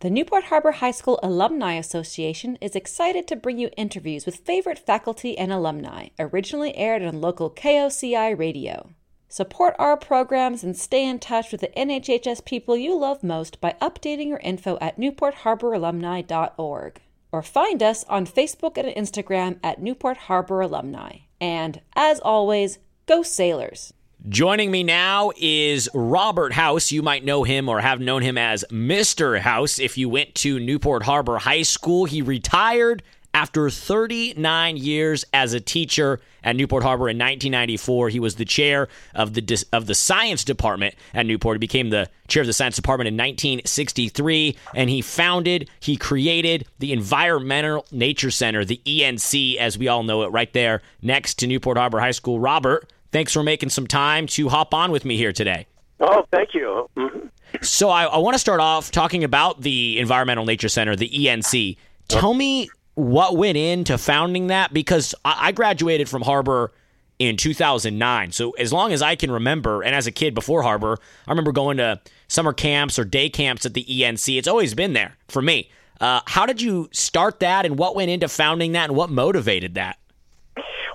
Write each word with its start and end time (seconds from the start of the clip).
The 0.00 0.10
Newport 0.10 0.44
Harbor 0.44 0.70
High 0.70 0.92
School 0.92 1.18
Alumni 1.24 1.72
Association 1.72 2.56
is 2.60 2.76
excited 2.76 3.26
to 3.26 3.34
bring 3.34 3.58
you 3.58 3.68
interviews 3.76 4.26
with 4.26 4.36
favorite 4.36 4.78
faculty 4.78 5.36
and 5.36 5.52
alumni, 5.52 6.10
originally 6.20 6.76
aired 6.76 7.02
on 7.02 7.20
local 7.20 7.50
KOCI 7.50 8.38
radio. 8.38 8.90
Support 9.28 9.74
our 9.76 9.96
programs 9.96 10.62
and 10.62 10.76
stay 10.76 11.04
in 11.04 11.18
touch 11.18 11.50
with 11.50 11.62
the 11.62 11.72
NHHS 11.76 12.44
people 12.44 12.76
you 12.76 12.96
love 12.96 13.24
most 13.24 13.60
by 13.60 13.74
updating 13.82 14.28
your 14.28 14.38
info 14.38 14.78
at 14.80 15.00
newportharboralumni.org 15.00 17.00
or 17.32 17.42
find 17.42 17.82
us 17.82 18.04
on 18.04 18.24
Facebook 18.24 18.78
and 18.78 18.86
Instagram 18.86 19.58
at 19.64 19.82
Newport 19.82 20.16
Harbor 20.16 20.60
Alumni. 20.60 21.16
And 21.40 21.80
as 21.96 22.20
always, 22.20 22.78
go 23.06 23.24
Sailors! 23.24 23.92
Joining 24.26 24.72
me 24.72 24.82
now 24.82 25.30
is 25.36 25.88
Robert 25.94 26.52
House. 26.52 26.90
You 26.90 27.02
might 27.02 27.24
know 27.24 27.44
him 27.44 27.68
or 27.68 27.80
have 27.80 28.00
known 28.00 28.22
him 28.22 28.36
as 28.36 28.64
Mr. 28.68 29.38
House 29.38 29.78
if 29.78 29.96
you 29.96 30.08
went 30.08 30.34
to 30.36 30.58
Newport 30.58 31.04
Harbor 31.04 31.38
High 31.38 31.62
School. 31.62 32.04
He 32.04 32.20
retired 32.20 33.04
after 33.32 33.70
39 33.70 34.76
years 34.76 35.24
as 35.32 35.54
a 35.54 35.60
teacher 35.60 36.18
at 36.42 36.56
Newport 36.56 36.82
Harbor 36.82 37.08
in 37.08 37.16
1994. 37.16 38.08
He 38.08 38.18
was 38.18 38.34
the 38.34 38.44
chair 38.44 38.88
of 39.14 39.34
the 39.34 39.64
of 39.72 39.86
the 39.86 39.94
science 39.94 40.42
department 40.42 40.96
at 41.14 41.24
Newport. 41.24 41.54
He 41.54 41.60
became 41.60 41.90
the 41.90 42.10
chair 42.26 42.40
of 42.40 42.48
the 42.48 42.52
science 42.52 42.74
department 42.74 43.06
in 43.06 43.14
1963 43.14 44.56
and 44.74 44.90
he 44.90 45.00
founded, 45.00 45.70
he 45.78 45.96
created 45.96 46.66
the 46.80 46.92
Environmental 46.92 47.86
Nature 47.92 48.32
Center, 48.32 48.64
the 48.64 48.80
ENC 48.84 49.56
as 49.58 49.78
we 49.78 49.86
all 49.86 50.02
know 50.02 50.24
it 50.24 50.32
right 50.32 50.52
there 50.52 50.82
next 51.02 51.34
to 51.38 51.46
Newport 51.46 51.78
Harbor 51.78 52.00
High 52.00 52.10
School. 52.10 52.40
Robert, 52.40 52.90
Thanks 53.10 53.32
for 53.32 53.42
making 53.42 53.70
some 53.70 53.86
time 53.86 54.26
to 54.28 54.48
hop 54.48 54.74
on 54.74 54.90
with 54.90 55.04
me 55.04 55.16
here 55.16 55.32
today. 55.32 55.66
Oh, 56.00 56.24
thank 56.30 56.54
you. 56.54 56.88
Mm-hmm. 56.96 57.28
So, 57.62 57.88
I, 57.88 58.04
I 58.04 58.18
want 58.18 58.34
to 58.34 58.38
start 58.38 58.60
off 58.60 58.90
talking 58.90 59.24
about 59.24 59.62
the 59.62 59.98
Environmental 59.98 60.44
Nature 60.44 60.68
Center, 60.68 60.94
the 60.94 61.08
ENC. 61.08 61.76
Tell 62.08 62.34
me 62.34 62.68
what 62.94 63.36
went 63.36 63.56
into 63.56 63.96
founding 63.96 64.48
that 64.48 64.72
because 64.72 65.14
I, 65.24 65.48
I 65.48 65.52
graduated 65.52 66.08
from 66.08 66.22
Harbor 66.22 66.72
in 67.18 67.36
2009. 67.36 68.32
So, 68.32 68.50
as 68.52 68.72
long 68.72 68.92
as 68.92 69.02
I 69.02 69.16
can 69.16 69.30
remember, 69.30 69.82
and 69.82 69.94
as 69.94 70.06
a 70.06 70.12
kid 70.12 70.34
before 70.34 70.62
Harbor, 70.62 70.98
I 71.26 71.30
remember 71.30 71.52
going 71.52 71.78
to 71.78 72.00
summer 72.28 72.52
camps 72.52 72.98
or 72.98 73.04
day 73.04 73.28
camps 73.28 73.64
at 73.66 73.74
the 73.74 73.84
ENC. 73.84 74.38
It's 74.38 74.48
always 74.48 74.74
been 74.74 74.92
there 74.92 75.16
for 75.28 75.42
me. 75.42 75.70
Uh, 76.00 76.20
how 76.26 76.46
did 76.46 76.60
you 76.60 76.88
start 76.92 77.40
that, 77.40 77.66
and 77.66 77.78
what 77.78 77.96
went 77.96 78.10
into 78.10 78.28
founding 78.28 78.72
that, 78.72 78.90
and 78.90 78.96
what 78.96 79.10
motivated 79.10 79.74
that? 79.74 79.98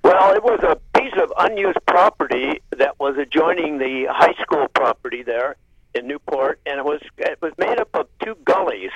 Well, 0.04 0.34
it 0.34 0.44
was 0.44 0.60
a 0.64 0.78
piece 1.04 1.22
of 1.22 1.34
unused 1.38 1.86
property 1.86 2.62
that 2.78 2.98
was 3.00 3.18
adjoining 3.18 3.78
the 3.78 4.06
high 4.10 4.34
school 4.42 4.68
property 4.74 5.22
there 5.22 5.56
in 5.94 6.08
Newport, 6.08 6.60
and 6.66 6.80
it 6.80 6.86
was 6.86 7.02
it 7.18 7.38
was 7.42 7.52
made 7.58 7.80
up 7.80 7.90
of 7.94 8.08
two 8.24 8.36
gullies, 8.46 8.92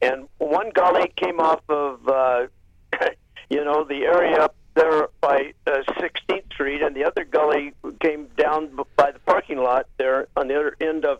and 0.00 0.28
one 0.38 0.70
gully 0.70 1.12
came 1.16 1.40
off 1.40 1.62
of 1.68 2.06
uh, 2.08 2.46
you 3.50 3.64
know 3.64 3.84
the 3.84 4.02
area 4.02 4.36
up 4.36 4.54
there 4.74 5.08
by 5.20 5.52
uh, 5.66 5.82
16th 5.88 6.52
Street, 6.52 6.82
and 6.82 6.94
the 6.94 7.04
other 7.04 7.24
gully 7.24 7.72
came 8.00 8.28
down 8.36 8.70
by 8.96 9.10
the 9.10 9.18
parking 9.20 9.58
lot 9.58 9.86
there 9.98 10.28
on 10.36 10.46
the 10.46 10.54
other 10.54 10.76
end 10.80 11.04
of 11.04 11.18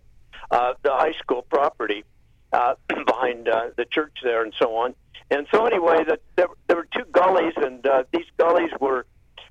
uh, 0.52 0.74
the 0.82 0.92
high 0.92 1.14
school 1.18 1.42
property 1.50 2.04
uh, 2.52 2.74
behind 2.88 3.48
uh, 3.48 3.70
the 3.76 3.84
church 3.84 4.16
there, 4.22 4.44
and 4.44 4.54
so 4.60 4.76
on. 4.76 4.94
And 5.32 5.46
so 5.52 5.66
anyway, 5.66 6.04
that 6.08 6.20
there, 6.36 6.48
there 6.66 6.76
were 6.76 6.88
two 6.92 7.04
gullies, 7.12 7.54
and 7.56 7.84
uh, 7.86 8.04
these 8.12 8.26
gullies 8.36 8.70
were 8.80 9.06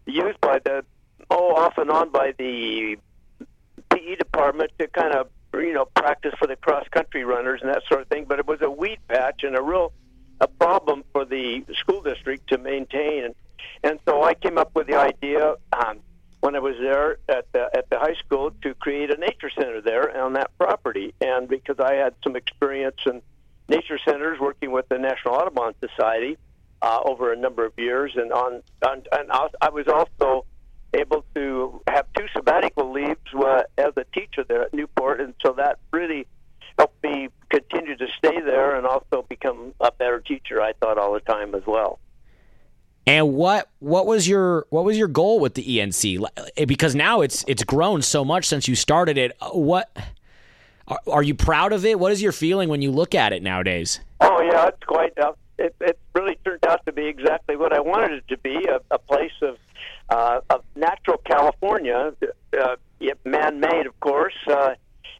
used 0.09 0.39
by 0.41 0.59
the 0.63 0.83
off 1.55 1.77
and 1.77 1.89
on 1.89 2.09
by 2.09 2.33
the 2.37 2.97
PE 3.89 4.15
department 4.15 4.71
to 4.79 4.87
kind 4.87 5.13
of 5.13 5.29
you 5.53 5.73
know 5.73 5.85
practice 5.85 6.33
for 6.39 6.47
the 6.47 6.55
cross 6.55 6.87
country 6.89 7.23
runners 7.23 7.61
and 7.61 7.69
that 7.69 7.83
sort 7.87 8.01
of 8.01 8.07
thing. 8.07 8.25
But 8.27 8.39
it 8.39 8.47
was 8.47 8.61
a 8.61 8.69
weed 8.69 8.99
patch 9.07 9.43
and 9.43 9.55
a 9.55 9.61
real 9.61 9.93
a 10.41 10.47
problem 10.47 11.03
for 11.11 11.25
the 11.25 11.65
school 11.73 12.01
district 12.01 12.49
to 12.49 12.57
maintain. 12.57 13.25
And, 13.25 13.35
and 13.83 13.99
so 14.07 14.23
I 14.23 14.33
came 14.33 14.57
up 14.57 14.71
with 14.73 14.87
the 14.87 14.95
idea 14.95 15.55
um, 15.73 15.99
when 16.39 16.55
I 16.55 16.59
was 16.59 16.75
there 16.79 17.17
at 17.27 17.51
the, 17.51 17.69
at 17.75 17.89
the 17.89 17.99
high 17.99 18.15
school 18.25 18.51
to 18.61 18.73
create 18.75 19.11
a 19.11 19.17
nature 19.17 19.49
center 19.49 19.81
there 19.81 20.17
on 20.17 20.33
that 20.33 20.57
property. 20.57 21.13
And 21.19 21.47
because 21.47 21.77
I 21.79 21.95
had 21.95 22.13
some 22.23 22.35
experience 22.35 22.99
in 23.05 23.21
nature 23.67 23.99
centers 24.05 24.39
working 24.39 24.71
with 24.71 24.87
the 24.89 24.97
National 24.97 25.35
Audubon 25.35 25.73
Society, 25.81 26.37
uh, 26.81 27.01
over 27.03 27.33
a 27.33 27.35
number 27.35 27.65
of 27.65 27.73
years, 27.77 28.13
and 28.15 28.31
on, 28.31 28.61
on 28.81 29.03
and 29.11 29.29
I 29.61 29.69
was 29.69 29.87
also 29.89 30.45
able 30.93 31.23
to 31.35 31.81
have 31.87 32.05
two 32.17 32.25
sabbatical 32.35 32.91
leaves 32.91 33.19
uh, 33.35 33.63
as 33.77 33.93
a 33.97 34.05
teacher 34.13 34.43
there 34.47 34.63
at 34.63 34.73
Newport, 34.73 35.21
and 35.21 35.33
so 35.45 35.53
that 35.53 35.79
really 35.91 36.27
helped 36.77 37.03
me 37.03 37.29
continue 37.49 37.95
to 37.97 38.07
stay 38.17 38.39
there 38.41 38.75
and 38.75 38.85
also 38.85 39.25
become 39.27 39.73
a 39.79 39.91
better 39.91 40.19
teacher. 40.19 40.61
I 40.61 40.73
thought 40.73 40.97
all 40.97 41.13
the 41.13 41.19
time 41.19 41.53
as 41.55 41.63
well. 41.65 41.99
And 43.05 43.33
what 43.33 43.69
what 43.79 44.05
was 44.05 44.27
your 44.27 44.67
what 44.69 44.85
was 44.85 44.97
your 44.97 45.07
goal 45.07 45.39
with 45.39 45.55
the 45.55 45.63
ENC? 45.63 46.23
Because 46.67 46.93
now 46.95 47.21
it's 47.21 47.43
it's 47.47 47.63
grown 47.63 48.01
so 48.01 48.23
much 48.23 48.45
since 48.45 48.67
you 48.67 48.75
started 48.75 49.17
it. 49.17 49.35
What 49.51 49.89
are, 50.87 50.99
are 51.07 51.23
you 51.23 51.33
proud 51.33 51.73
of 51.73 51.85
it? 51.85 51.99
What 51.99 52.11
is 52.11 52.21
your 52.21 52.31
feeling 52.31 52.69
when 52.69 52.81
you 52.81 52.91
look 52.91 53.15
at 53.15 53.33
it 53.33 53.41
nowadays? 53.41 53.99
Oh 54.21 54.41
yeah, 54.41 54.67
it's 54.67 54.83
quite. 54.85 55.17
Uh, 55.17 55.33
it, 55.59 55.75
it 55.81 55.99
really 56.13 56.37
turned 56.45 56.65
out 56.65 56.85
to 56.85 56.91
be 56.91 57.05
exactly 57.05 57.55
what 57.55 57.73
I 57.73 57.79
wanted 57.79 58.13
it 58.13 58.27
to 58.29 58.37
be 58.37 58.65
a, 58.67 58.79
a 58.91 58.97
place 58.97 59.31
of, 59.41 59.57
uh, 60.09 60.39
of 60.48 60.48
natural 60.79 61.17
California, 61.17 62.13
uh, 62.59 62.75
man 63.25 63.59
made, 63.59 63.85
of 63.85 63.99
course, 63.99 64.35
uh, 64.47 64.75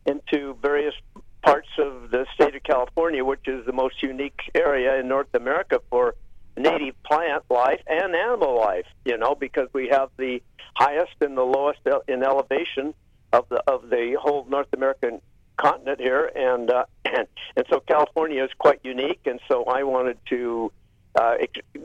into 0.06 0.56
various 0.62 0.96
parts 1.44 1.70
of 1.78 2.12
the 2.12 2.25
state 2.34 2.56
of 2.56 2.64
California, 2.64 3.24
which 3.24 3.47
is 3.47 3.66
the 3.66 3.74
most 3.74 4.02
unique 4.02 4.40
area 4.56 5.00
in 5.00 5.08
North 5.08 5.34
America 5.34 5.80
for 5.90 6.16
native 6.58 7.02
plant 7.03 7.44
life 7.50 7.81
and 7.88 8.16
animal 8.16 8.58
life, 8.58 8.86
you 9.06 9.18
know, 9.18 9.36
because 9.36 9.70
we 9.74 9.88
have 9.90 10.09
the 10.18 10.42
highest 10.75 11.14
and 11.22 11.38
the 11.38 11.44
lowest 11.44 11.80
in 12.08 12.24
elevation 12.24 12.94
of 13.31 13.47
the 13.50 13.62
of 13.68 13.90
the 13.90 14.18
whole 14.20 14.46
North 14.50 14.68
American 14.74 15.22
continent 15.58 16.00
here, 16.00 16.31
and 16.36 16.72
uh, 16.72 16.86
and 17.06 17.28
and 17.56 17.66
so 17.70 17.80
California 17.80 18.44
is 18.44 18.52
quite 18.58 18.80
unique, 18.84 19.22
and 19.26 19.40
so 19.47 19.66
I 19.66 19.84
wanted 19.84 20.18
to 20.30 20.72
uh, 21.16 21.36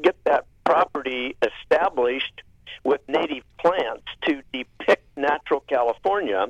get 0.03 0.17
that 0.25 0.47
property 0.65 1.37
established 1.43 2.43
with 2.85 3.01
native 3.09 3.43
plants 3.59 4.05
to 4.23 4.43
depict 4.53 5.03
natural 5.17 5.61
California 5.61 6.47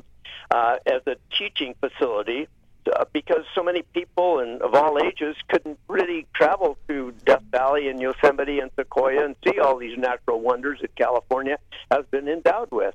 uh, 0.50 0.76
as 0.86 1.00
a 1.06 1.16
teaching 1.36 1.74
facility. 1.80 2.48
Uh, 2.94 3.02
because 3.14 3.46
so 3.54 3.62
many 3.62 3.80
people 3.94 4.40
and 4.40 4.60
of 4.60 4.74
all 4.74 4.98
ages 5.02 5.34
couldn't 5.48 5.78
really 5.88 6.26
travel 6.34 6.76
to 6.86 7.14
Death 7.24 7.42
Valley 7.50 7.88
and 7.88 7.98
Yosemite 7.98 8.60
and 8.60 8.70
Sequoia 8.76 9.24
and 9.24 9.34
see 9.42 9.58
all 9.58 9.78
these 9.78 9.96
natural 9.96 10.38
wonders 10.38 10.80
that 10.82 10.94
California 10.94 11.56
has 11.90 12.04
been 12.10 12.28
endowed 12.28 12.70
with. 12.70 12.94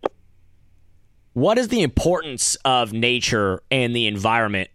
What 1.33 1.57
is 1.57 1.69
the 1.69 1.81
importance 1.81 2.55
of 2.65 2.93
nature 2.93 3.63
and 3.71 3.95
the 3.95 4.05
environment 4.05 4.69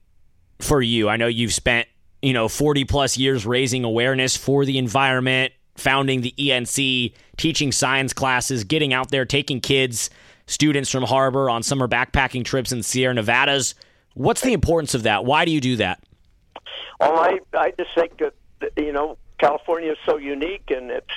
for 0.61 0.83
you? 0.83 1.09
I 1.09 1.17
know 1.17 1.29
you've 1.29 1.55
spent, 1.55 1.87
you 2.21 2.33
know, 2.33 2.49
40 2.49 2.85
plus 2.85 3.17
years 3.17 3.47
raising 3.47 3.85
awareness 3.85 4.37
for 4.37 4.65
the 4.65 4.79
environment, 4.79 5.53
founding 5.77 6.23
the 6.23 6.35
ENC, 6.37 7.13
teaching 7.37 7.73
science 7.73 8.13
classes, 8.13 8.65
getting 8.65 8.93
out 8.93 9.11
there, 9.11 9.25
taking 9.25 9.61
kids, 9.61 10.11
students 10.47 10.91
from 10.91 11.05
Harbor 11.05 11.51
on 11.51 11.63
summer 11.63 11.89
backpacking 11.89 12.45
trips 12.45 12.73
in 12.73 12.83
Sierra 12.83 13.15
Nevadas. 13.15 13.75
What's 14.15 14.41
the 14.41 14.53
importance 14.53 14.95
of 14.95 15.03
that? 15.05 15.25
Why 15.25 15.45
do 15.45 15.51
you 15.51 15.61
do 15.61 15.77
that? 15.77 16.03
Well, 17.01 17.19
I, 17.19 17.41
I 17.53 17.73
just 17.79 17.91
think 17.95 18.19
that, 18.19 18.35
you 18.77 18.93
know, 18.93 19.19
California 19.39 19.93
is 19.93 19.99
so 20.07 20.17
unique 20.17 20.71
and 20.71 20.91
its, 20.91 21.09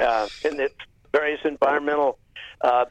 uh, 0.00 0.28
in 0.44 0.60
its 0.60 0.74
various 1.12 1.40
environmental 1.44 2.18
uh, 2.60 2.86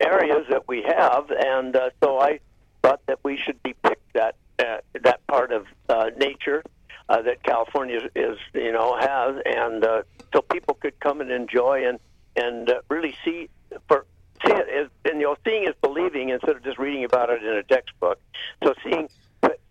areas 0.00 0.46
that 0.48 0.66
we 0.66 0.82
have, 0.82 1.30
and 1.30 1.76
uh, 1.76 1.90
so 2.02 2.18
I 2.18 2.40
thought 2.82 3.00
that 3.06 3.18
we 3.22 3.36
should 3.36 3.62
depict 3.62 4.02
that 4.14 4.36
uh, 4.58 4.78
that 5.02 5.26
part 5.26 5.52
of 5.52 5.66
uh, 5.88 6.10
nature 6.16 6.62
uh, 7.08 7.20
that 7.22 7.42
California 7.42 8.08
is, 8.14 8.38
you 8.54 8.72
know, 8.72 8.96
has, 8.98 9.36
and 9.44 9.84
uh, 9.84 10.02
so 10.32 10.42
people 10.42 10.74
could 10.74 10.98
come 11.00 11.20
and 11.20 11.30
enjoy 11.30 11.86
and 11.86 11.98
and 12.36 12.70
uh, 12.70 12.80
really 12.88 13.14
see 13.24 13.48
for 13.88 14.06
see 14.44 14.52
it 14.52 14.68
as, 14.68 14.88
and 15.04 15.20
you 15.20 15.26
know, 15.26 15.36
seeing 15.44 15.64
is 15.64 15.74
believing 15.82 16.30
instead 16.30 16.56
of 16.56 16.62
just 16.62 16.78
reading 16.78 17.04
about 17.04 17.30
it 17.30 17.42
in 17.42 17.56
a 17.56 17.62
textbook. 17.62 18.18
So 18.64 18.74
seeing 18.82 19.08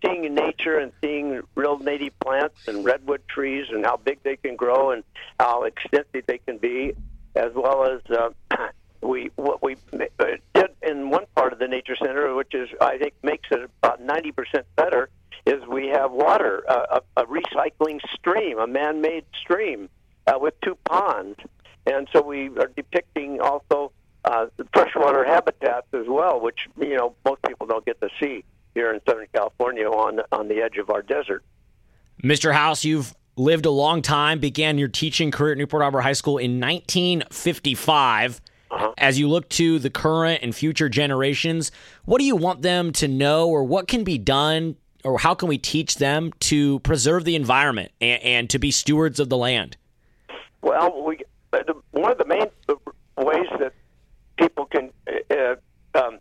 seeing 0.04 0.26
in 0.26 0.36
nature 0.36 0.78
and 0.78 0.92
seeing 1.02 1.42
real 1.56 1.78
native 1.78 2.18
plants 2.20 2.68
and 2.68 2.86
redwood 2.86 3.22
trees 3.28 3.66
and 3.70 3.86
how 3.86 3.98
big 3.98 4.22
they 4.24 4.36
can 4.38 4.56
grow 4.56 4.92
and 4.92 5.04
how 5.40 5.64
extensive 5.64 6.26
they 6.26 6.40
can 6.40 6.58
be, 6.58 6.94
as 7.36 7.52
well 7.54 7.86
as 7.86 8.02
uh, 8.10 8.30
we 9.02 9.30
what 9.36 9.62
we 9.62 9.76
uh, 9.94 10.26
did 10.54 10.70
in 10.82 11.10
one 11.10 11.26
part 11.36 11.54
of 11.54 11.60
the 11.60 11.68
nature 11.68 11.96
center, 11.96 12.34
which 12.36 12.54
is 12.54 12.70
I 12.82 12.98
think 12.98 13.14
makes 13.24 13.50
it 13.52 13.70
about 13.82 14.02
ninety 14.02 14.32
percent 14.32 14.66
better, 14.76 15.10
is 15.46 15.66
we 15.68 15.88
have 15.88 16.12
water, 16.12 16.64
uh, 16.68 17.00
a, 17.16 17.22
a 17.22 17.26
recycling 17.26 18.00
stream, 18.14 18.60
a 18.60 18.68
man-made 18.68 19.26
stream 19.40 19.90
uh, 20.30 20.40
with 20.40 20.54
two 20.62 20.78
ponds, 20.86 21.40
and 21.86 22.08
so 22.14 22.22
we 22.22 22.50
are 22.58 22.72
depicting 22.76 23.40
also 23.42 23.92
uh, 24.26 24.48
freshwater 24.74 25.24
habitats 25.24 25.88
as 25.94 26.06
well, 26.08 26.40
which 26.40 26.68
you 26.80 26.96
know 26.96 27.16
most 27.26 27.42
people 27.44 27.66
don't 27.68 27.86
get 27.86 28.00
to 28.02 28.10
see 28.20 28.44
here 28.76 28.94
in 28.94 29.02
Southern 29.08 29.28
California 29.34 29.88
on 29.88 30.22
on 30.31 30.48
the 30.48 30.62
edge 30.62 30.78
of 30.78 30.90
our 30.90 31.02
desert. 31.02 31.44
Mr. 32.24 32.54
House, 32.54 32.84
you've 32.84 33.16
lived 33.38 33.66
a 33.66 33.72
long 33.72 34.02
time, 34.02 34.40
began 34.40 34.78
your 34.78 34.90
teaching 34.90 35.31
career 35.31 35.54
at 35.54 35.58
Newport 35.58 35.81
Harbor 35.81 36.02
High 36.02 36.14
School 36.14 36.38
in 36.38 36.60
1955. 36.60 38.42
Uh-huh. 38.72 38.94
As 38.98 39.18
you 39.18 39.28
look 39.28 39.50
to 39.50 39.80
the 39.80 39.90
current 39.90 40.44
and 40.44 40.54
future 40.54 40.90
generations, 40.90 41.72
what 42.06 42.20
do 42.20 42.25
you 42.25 42.36
want 42.36 42.62
them 42.62 42.92
to 42.94 43.08
know, 43.08 43.48
or 43.48 43.64
what 43.64 43.88
can 43.88 44.04
be 44.04 44.20
done, 44.20 44.75
or 45.04 45.18
how 45.18 45.34
can 45.34 45.48
we 45.48 45.58
teach 45.58 45.96
them 45.96 46.32
to 46.42 46.80
preserve 46.82 47.24
the 47.24 47.36
environment 47.36 47.92
and, 48.00 48.22
and 48.22 48.50
to 48.52 48.60
be 48.60 48.70
stewards 48.70 49.20
of 49.20 49.30
the 49.30 49.38
land? 49.38 49.78
Well, 50.62 51.04
we, 51.04 51.20
one 51.92 52.12
of 52.12 52.18
the 52.18 52.26
main 52.26 52.48
ways 53.18 53.48
that 53.60 53.74
people 54.38 54.66
can 54.66 54.92
uh, 55.32 55.56
um, 55.96 56.20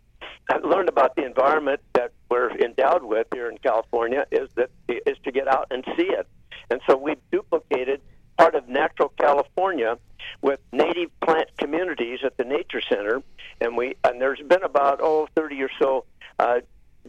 learn 0.63 0.87
about 0.87 1.15
the 1.15 1.25
environment 1.25 1.81
that 1.93 2.11
we're 2.29 2.51
endowed 2.51 3.03
with 3.03 3.27
here 3.33 3.49
in 3.49 3.57
California 3.57 4.25
is 4.31 4.49
that 4.55 4.69
is 4.87 5.17
to 5.23 5.31
get 5.31 5.47
out 5.47 5.67
and 5.71 5.83
see 5.97 6.07
it. 6.09 6.27
And 6.69 6.81
so 6.87 6.97
we've 6.97 7.17
duplicated 7.31 8.01
part 8.37 8.55
of 8.55 8.67
natural 8.67 9.09
California 9.19 9.97
with 10.41 10.59
native 10.71 11.11
plant 11.21 11.49
communities 11.57 12.19
at 12.23 12.37
the 12.37 12.43
Nature 12.43 12.81
Center, 12.81 13.21
and 13.61 13.75
we 13.75 13.95
and 14.03 14.21
there's 14.21 14.41
been 14.41 14.63
about 14.63 14.99
oh 15.01 15.27
30 15.35 15.63
or 15.63 15.69
so 15.79 16.05
uh, 16.39 16.59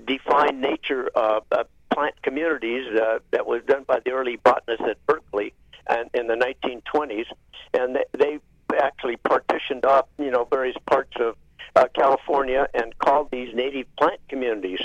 defined 0.07 0.61
nature 0.61 1.11
uh, 1.15 1.41
uh, 1.53 1.65
plant 1.91 2.21
communities 2.23 2.87
uh, 2.99 3.19
that 3.31 3.47
was 3.47 3.63
done 3.67 3.85
by 3.87 4.01
the 4.05 4.11
early 4.11 4.37
botanists 4.37 4.87
at 4.89 5.05
Berkeley 5.07 5.53
and 5.91 6.11
in 6.15 6.27
the 6.27 6.35
1920s, 6.35 7.27
and 7.75 7.97
they, 7.97 8.05
they 8.17 8.39
actually 8.79 9.17
partitioned 9.17 9.85
off 9.85 10.07
you 10.19 10.31
know 10.31 10.45
various 10.45 10.77
parts 10.87 11.13
of 11.21 11.37
uh, 11.77 11.87
California 11.95 12.69
and 12.75 12.97
called 12.99 13.31
these 13.31 13.55
native 13.55 13.87
plant 13.97 14.21
communities. 14.29 14.81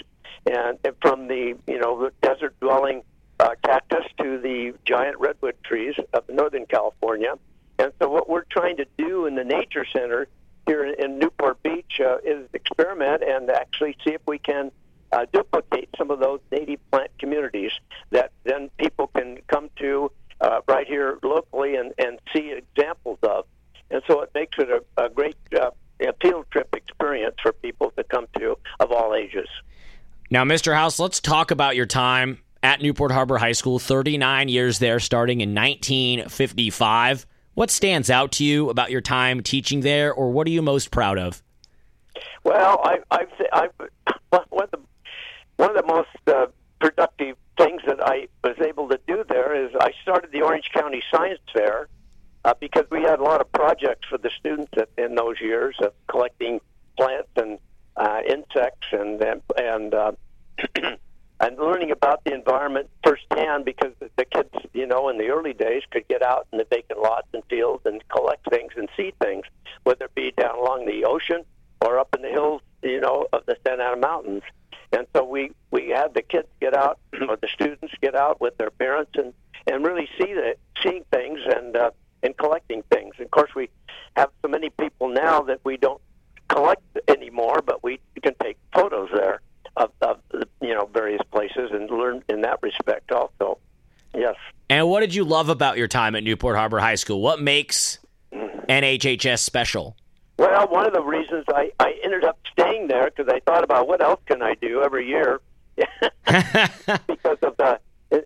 And, 0.45 0.77
and 0.83 0.95
from 1.01 1.27
the 1.27 1.55
you 1.67 1.79
know 1.79 1.99
the 1.99 2.11
desert 2.21 2.55
dwelling 2.59 3.03
uh, 3.39 3.55
cactus 3.63 4.05
to 4.19 4.39
the 4.39 4.73
giant 4.85 5.19
redwood 5.19 5.55
trees 5.63 5.95
of 6.13 6.27
Northern 6.29 6.65
California. 6.65 7.35
And 7.77 7.91
so 7.99 8.09
what 8.09 8.29
we're 8.29 8.45
trying 8.49 8.77
to 8.77 8.85
do 8.97 9.25
in 9.25 9.35
the 9.35 9.43
Nature 9.43 9.85
Center 9.91 10.27
here 10.65 10.85
in, 10.85 11.03
in 11.03 11.19
Newport 11.19 11.61
Beach 11.61 11.99
uh, 11.99 12.17
is 12.23 12.47
experiment 12.53 13.23
and 13.23 13.49
actually 13.49 13.97
see 14.03 14.13
if 14.13 14.21
we 14.25 14.39
can 14.39 14.71
uh, 15.11 15.25
duplicate 15.31 15.89
some 15.97 16.11
of 16.11 16.19
those 16.19 16.39
native 16.51 16.79
plant 16.91 17.11
communities 17.19 17.71
that 18.11 18.31
then 18.43 18.69
people 18.77 19.07
can 19.07 19.39
come 19.47 19.69
to 19.77 20.11
uh, 20.41 20.61
right 20.67 20.87
here 20.87 21.17
locally 21.23 21.75
and, 21.75 21.93
and 21.97 22.19
see 22.33 22.51
examples 22.51 23.19
of. 23.23 23.45
And 23.91 24.01
so 24.07 24.21
it 24.21 24.31
makes 24.33 24.57
it 24.57 24.69
a, 24.69 25.05
a 25.05 25.09
great 25.09 25.37
uh, 25.59 25.71
field 26.21 26.45
trip 26.51 26.73
experience 26.73 27.35
for 27.41 27.53
people 27.53 27.91
to 27.97 28.03
come 28.03 28.27
to 28.37 28.57
of 28.79 28.91
all 28.91 29.13
ages. 29.15 29.47
Now, 30.29 30.43
Mr. 30.43 30.73
House, 30.73 30.99
let's 30.99 31.19
talk 31.19 31.51
about 31.51 31.75
your 31.75 31.85
time 31.85 32.39
at 32.63 32.81
Newport 32.81 33.11
Harbor 33.11 33.37
High 33.37 33.51
School, 33.51 33.77
39 33.77 34.49
years 34.49 34.79
there, 34.79 34.99
starting 34.99 35.41
in 35.41 35.53
1955. 35.53 37.27
What 37.53 37.69
stands 37.69 38.09
out 38.09 38.31
to 38.33 38.43
you 38.43 38.69
about 38.69 38.91
your 38.91 39.01
time 39.01 39.41
teaching 39.43 39.81
there, 39.81 40.11
or 40.11 40.31
what 40.31 40.47
are 40.47 40.49
you 40.49 40.61
most 40.61 40.91
proud 40.91 41.19
of? 41.19 41.43
Well, 42.43 42.81
I, 42.83 42.99
I've, 43.11 43.29
I've 43.53 43.71
one 44.49 44.63
of 44.63 44.71
the 44.71 44.79
one 45.57 45.69
of 45.69 45.75
the 45.75 45.87
most 45.87 46.09
uh, 46.27 46.47
productive 46.79 47.37
things 47.57 47.81
that 47.87 47.99
I 48.01 48.27
was 48.43 48.55
able 48.59 48.89
to 48.89 48.99
do 49.07 49.23
there 49.27 49.55
is 49.55 49.71
I 49.79 49.91
started 50.01 50.31
the 50.31 50.41
Orange 50.41 50.69
County 50.73 51.01
Science 51.11 51.41
Fair 51.53 51.87
uh, 52.43 52.53
because 52.59 52.85
we 52.91 53.01
had 53.01 53.19
a 53.19 53.23
lot 53.23 53.41
of 53.41 53.51
projects 53.51 54.07
for 54.07 54.17
the 54.17 54.29
students 54.39 54.71
in 54.97 55.15
those 55.15 55.39
years 55.41 55.75
of 55.81 55.93
collecting 56.07 56.59
plants 56.97 57.29
and 57.35 57.59
uh, 57.97 58.21
insects 58.27 58.87
and 58.91 59.21
and, 59.21 59.41
and 59.57 59.93
uh, 59.93 60.11
and 61.39 61.57
learning 61.57 61.91
about 61.91 62.23
the 62.23 62.33
environment 62.33 62.89
firsthand 63.03 63.65
because 63.65 63.91
the 63.99 64.25
kids, 64.25 64.49
you 64.73 64.85
know, 64.85 65.09
in 65.09 65.17
the 65.17 65.27
early 65.27 65.53
days 65.53 65.83
could 65.91 66.07
get 66.07 66.23
out 66.23 66.47
in 66.51 66.57
the 66.57 66.65
vacant 66.69 66.99
lots 66.99 67.27
and 67.33 67.43
fields 67.49 67.85
and 67.85 68.07
collect 68.07 68.49
things 68.49 68.71
and 68.77 68.87
see 68.95 69.13
things, 69.21 69.45
whether 69.83 70.05
it 70.05 70.15
be 70.15 70.31
down 70.37 70.57
along 70.57 70.85
the 70.85 71.03
ocean 71.05 71.43
or 71.81 71.99
up 71.99 72.13
in 72.15 72.21
the 72.21 72.29
hills, 72.29 72.61
you 72.81 73.01
know, 73.01 73.27
of 73.33 73.45
the 73.45 73.57
Santa 73.65 73.83
Ana 73.83 73.97
Mountains. 73.97 74.43
And 74.95 75.07
so 75.15 75.23
we 75.23 75.51
we 75.71 75.89
had 75.89 76.13
the 76.13 76.21
kids 76.21 76.47
get 76.61 76.73
out, 76.73 76.99
or 77.27 77.35
the 77.35 77.49
students 77.53 77.93
get 78.01 78.15
out 78.15 78.39
with 78.39 78.57
their 78.57 78.71
parents 78.71 79.11
and 79.15 79.33
and 79.67 79.85
really 79.85 80.07
see 80.17 80.33
the 80.33 80.55
seeing 80.81 81.03
things 81.11 81.39
and 81.45 81.75
uh, 81.75 81.91
and 82.23 82.35
collecting 82.37 82.83
things. 82.91 83.15
And 83.17 83.25
of 83.25 83.31
course, 83.31 83.53
we 83.55 83.69
have 84.15 84.29
so 84.41 84.47
many 84.47 84.69
people 84.69 85.09
now 85.09 85.41
that 85.41 85.59
we 85.63 85.77
don't 85.77 86.01
collect 86.47 86.81
anymore, 87.07 87.61
but 87.65 87.83
we 87.83 87.99
can 88.21 88.35
take 88.41 88.57
photos 88.73 89.09
there 89.13 89.41
of, 89.77 89.91
of 90.01 90.19
you 90.61 90.73
know 90.73 90.89
various 90.93 91.21
places 91.31 91.71
and 91.71 91.89
learn 91.89 92.23
in 92.29 92.41
that 92.41 92.59
respect 92.61 93.11
also. 93.11 93.59
Yes. 94.13 94.35
And 94.69 94.87
what 94.89 95.01
did 95.01 95.13
you 95.13 95.25
love 95.25 95.49
about 95.49 95.77
your 95.77 95.87
time 95.87 96.15
at 96.15 96.23
Newport 96.23 96.55
Harbor 96.55 96.79
High 96.79 96.95
School? 96.95 97.21
What 97.21 97.41
makes 97.41 97.99
NHHS 98.33 99.39
special? 99.39 99.97
Well, 100.37 100.67
one 100.67 100.85
of 100.85 100.93
the 100.93 101.01
reasons 101.01 101.45
I, 101.47 101.71
I 101.79 101.93
ended 102.03 102.25
up 102.25 102.37
staying 102.51 102.87
there 102.87 103.09
because 103.09 103.31
I 103.31 103.39
thought 103.39 103.63
about 103.63 103.87
what 103.87 104.01
else 104.01 104.19
can 104.25 104.41
I 104.41 104.55
do 104.55 104.81
every 104.81 105.07
year 105.07 105.39
because 105.75 107.37
of 107.41 107.57
the 107.57 107.79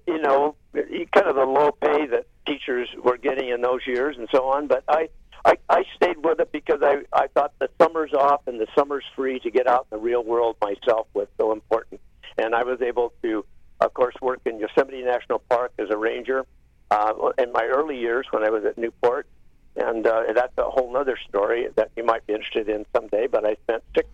you 0.07 0.21
know 0.21 0.55
kind 0.73 1.27
of 1.27 1.35
the 1.35 1.45
low 1.45 1.71
pay 1.71 2.07
that 2.07 2.27
teachers 2.45 2.89
were 3.03 3.17
getting 3.17 3.49
in 3.49 3.61
those 3.61 3.85
years 3.85 4.17
and 4.17 4.27
so 4.31 4.45
on. 4.49 4.67
But 4.67 4.83
I 4.87 5.09
I, 5.45 5.57
I 5.69 5.83
stayed 5.95 6.23
with 6.23 6.39
it 6.39 6.51
because 6.51 6.79
I, 6.81 7.03
I 7.13 7.27
thought 7.27 7.53
the 7.59 7.69
summer's 7.81 8.13
off 8.13 8.47
and 8.47 8.59
the 8.59 8.67
summer's 8.75 9.05
free 9.15 9.39
to 9.39 9.51
get 9.51 9.67
out 9.67 9.87
in 9.91 9.97
the 9.97 10.03
real 10.03 10.23
world 10.23 10.57
myself 10.61 11.07
was 11.13 11.27
so 11.37 11.51
important. 11.51 12.01
And 12.37 12.53
I 12.53 12.63
was 12.63 12.81
able 12.81 13.13
to, 13.23 13.45
of 13.79 13.93
course, 13.93 14.15
work 14.21 14.41
in 14.45 14.59
Yosemite 14.59 15.01
National 15.01 15.39
Park 15.39 15.71
as 15.79 15.89
a 15.89 15.97
ranger 15.97 16.45
uh, 16.91 17.13
in 17.37 17.51
my 17.51 17.65
early 17.65 17.97
years 17.97 18.27
when 18.31 18.43
I 18.43 18.49
was 18.49 18.65
at 18.65 18.77
Newport. 18.77 19.27
And 19.75 20.05
uh, 20.05 20.23
that's 20.33 20.57
a 20.57 20.69
whole 20.69 20.95
other 20.97 21.17
story 21.27 21.67
that 21.75 21.91
you 21.95 22.03
might 22.03 22.25
be 22.27 22.33
interested 22.33 22.69
in 22.69 22.85
someday. 22.95 23.27
But 23.27 23.45
I 23.45 23.55
spent 23.63 23.83
six 23.95 24.09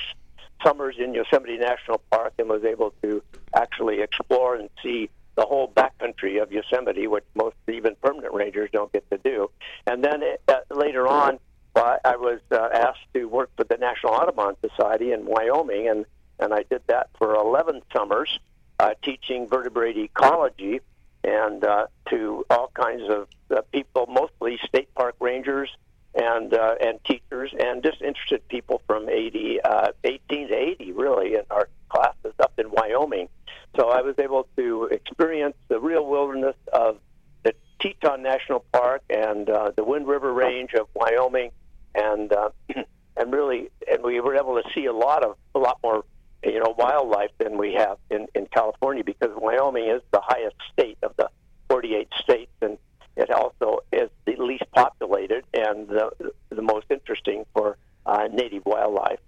summers 0.64 0.96
in 1.00 1.14
Yosemite 1.14 1.58
National 1.58 2.02
Park 2.12 2.34
and 2.40 2.50
was 2.50 2.64
able 2.64 2.94
to 3.02 3.24
actually 3.56 4.02
explore 4.02 4.56
and 4.56 4.70
see 4.82 5.10
the 5.36 5.46
whole 5.46 5.72
backcountry 5.76 6.42
of 6.42 6.52
Yosemite, 6.52 7.08
which 7.08 7.26
most 7.36 7.56
even 7.68 7.96
permanent 8.02 8.34
rangers 8.34 8.70
don't 8.72 8.92
get 8.92 9.10
to 9.10 9.18
do. 9.18 9.50
And 9.86 10.04
then 10.04 10.24
uh, 10.48 10.54
later 10.72 11.08
on, 11.08 11.40
uh, 11.76 11.98
I 12.06 12.16
was 12.16 12.40
uh, 12.52 12.70
asked 12.74 13.06
to 13.14 13.26
work 13.26 13.52
for 13.58 13.66
the 13.66 13.78
National 13.78 14.14
Audubon 14.14 14.56
Society 14.62 15.12
in 15.12 15.26
Wyoming, 15.26 15.90
and 15.90 16.06
and 16.40 16.54
I 16.54 16.64
did 16.70 16.82
that 16.88 17.10
for 17.18 17.34
11 17.34 17.82
summers, 17.96 18.40
uh, 18.80 18.94
teaching 19.02 19.48
vertebrate 19.48 19.98
ecology 19.98 20.82
and 21.26 21.64
uh, 21.64 21.88
to 22.10 22.46
all 22.50 22.72
kinds 22.74 23.04
of 23.10 23.28
uh, 23.50 23.62
people, 23.72 24.06
mostly 24.08 24.60
state 24.66 24.94
park 24.94 25.16
rangers 25.20 25.70
and 26.14 26.54
uh, 26.54 26.76
and 26.80 27.04
teachers, 27.04 27.54
and 27.60 27.84
just 27.84 28.02
interested 28.02 28.48
people 28.48 28.82
from 28.88 29.10
80, 29.10 29.60
uh, 29.62 29.92
18 30.04 30.48
to 30.48 30.54
80, 30.54 30.92
really, 30.94 31.34
in 31.34 31.42
our 31.52 31.68
classes 31.90 32.34
up 32.40 32.54
in 32.58 32.72
Wyoming. 32.72 33.28
So 33.76 33.90
I 33.90 34.02
was 34.02 34.16
able 34.20 34.48
to 34.56 34.86
experience 34.86 35.56
the 35.68 35.80
real 35.80 36.06
wilderness 36.06 36.56
of 36.72 37.00
the 37.44 37.54
Teton 37.82 38.24
National 38.24 38.64
Park 38.72 39.02
and 39.10 39.50
uh, 39.50 39.72
the 39.76 39.84
Wind 39.84 40.08
River 40.08 40.32
Range 40.32 40.74
of 40.74 40.88
Wyoming, 40.94 41.52
and 41.94 42.32
uh, 42.32 42.50
and 43.18 43.34
really, 43.34 43.70
and 43.92 44.04
we 44.04 44.20
were 44.22 44.36
able 44.36 44.62
to 44.62 44.64
see 44.74 44.86
a 44.86 44.94
lot 44.94 45.24
of 45.24 45.36
a 45.54 45.60
lot 45.60 45.80
more, 45.84 46.06
you 46.46 46.60
know, 46.60 46.76
wildlife 46.78 47.32
than 47.38 47.58
we 47.58 47.74
have 47.74 47.98
in 48.10 48.28
in 48.36 48.46
California 48.48 49.04
because 49.04 49.32
Wyoming 49.36 49.90
is 49.90 50.02
the 50.12 50.22
highest 50.22 50.56
state 50.74 50.98
of 51.04 51.16
the 51.18 51.30
48 51.70 52.08
states, 52.22 52.52
and 52.62 52.78
it 53.18 53.32
also 53.32 53.80
is 53.92 54.10
the 54.26 54.36
least 54.38 54.64
populated 54.74 55.44
and 55.54 55.88
the 55.88 56.12
the 56.50 56.62
most 56.62 56.86
interesting 56.90 57.46
for 57.54 57.78
uh, 58.06 58.28
native 58.32 58.64
wildlife. 58.66 59.20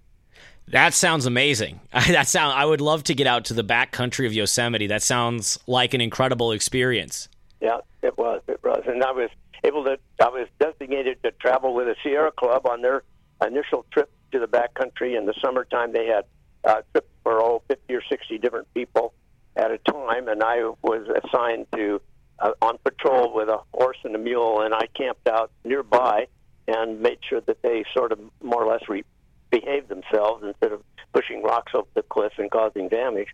That 0.68 0.92
sounds 0.92 1.26
amazing. 1.26 1.80
that 1.92 2.28
sound 2.28 2.52
I 2.56 2.64
would 2.64 2.80
love 2.80 3.02
to 3.04 3.14
get 3.14 3.26
out 3.26 3.46
to 3.46 3.54
the 3.54 3.62
back 3.62 3.90
country 3.90 4.26
of 4.26 4.32
Yosemite. 4.32 4.86
That 4.86 5.02
sounds 5.02 5.58
like 5.66 5.94
an 5.94 6.00
incredible 6.00 6.52
experience. 6.52 7.28
Yeah, 7.60 7.78
it 8.02 8.16
was. 8.16 8.42
It 8.46 8.60
was, 8.62 8.84
and 8.86 9.02
I 9.02 9.12
was 9.12 9.30
able 9.64 9.84
to. 9.84 9.98
I 10.20 10.28
was 10.28 10.46
designated 10.60 11.22
to 11.24 11.32
travel 11.32 11.74
with 11.74 11.88
a 11.88 11.96
Sierra 12.02 12.30
Club 12.30 12.66
on 12.66 12.82
their 12.82 13.02
initial 13.44 13.84
trip 13.90 14.10
to 14.32 14.38
the 14.38 14.46
back 14.46 14.74
country. 14.74 15.16
In 15.16 15.26
the 15.26 15.34
summertime, 15.42 15.92
they 15.92 16.06
had 16.06 16.24
uh, 16.64 16.82
trips 16.92 17.08
for 17.22 17.40
oh, 17.40 17.62
50 17.68 17.94
or 17.94 18.02
60 18.08 18.38
different 18.38 18.72
people 18.74 19.14
at 19.56 19.70
a 19.70 19.78
time, 19.78 20.28
and 20.28 20.42
I 20.42 20.62
was 20.82 21.06
assigned 21.24 21.66
to 21.74 22.00
uh, 22.38 22.52
on 22.62 22.78
patrol 22.84 23.34
with 23.34 23.48
a 23.48 23.58
horse 23.74 23.96
and 24.04 24.14
a 24.14 24.18
mule, 24.18 24.62
and 24.62 24.72
I 24.72 24.86
camped 24.94 25.28
out 25.28 25.50
nearby 25.64 26.28
and 26.68 27.00
made 27.00 27.18
sure 27.28 27.40
that 27.40 27.62
they 27.62 27.84
sort 27.94 28.12
of 28.12 28.20
more 28.42 28.62
or 28.62 28.72
less 28.72 28.88
re- 28.88 29.04
behave 29.50 29.88
themselves 29.88 30.44
instead 30.44 30.72
of 30.72 30.82
pushing 31.12 31.42
rocks 31.42 31.72
off 31.74 31.86
the 31.94 32.02
cliff 32.02 32.32
and 32.38 32.50
causing 32.50 32.88
damage. 32.88 33.28